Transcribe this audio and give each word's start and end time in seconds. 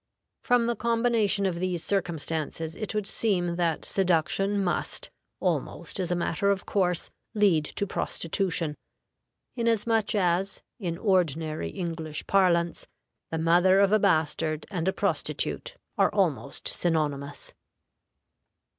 From 0.41 0.65
the 0.65 0.75
combination 0.75 1.45
of 1.45 1.59
these 1.59 1.83
circumstances, 1.83 2.75
it 2.75 2.95
would 2.95 3.05
seem 3.05 3.55
that 3.57 3.85
seduction 3.85 4.57
must, 4.63 5.11
almost 5.39 5.99
as 5.99 6.09
a 6.09 6.15
matter 6.15 6.49
of 6.49 6.65
course, 6.65 7.11
lead 7.35 7.65
to 7.65 7.85
prostitution, 7.85 8.73
inasmuch 9.53 10.15
as, 10.15 10.63
in 10.79 10.97
ordinary 10.97 11.69
English 11.69 12.25
parlance, 12.25 12.87
the 13.29 13.37
mother 13.37 13.79
of 13.79 13.91
a 13.91 13.99
bastard 13.99 14.65
and 14.71 14.87
a 14.87 14.91
prostitute 14.93 15.77
are 15.99 16.09
almost 16.11 16.67
synonymous. 16.67 17.53